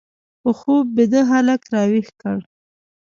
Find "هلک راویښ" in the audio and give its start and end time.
1.31-2.07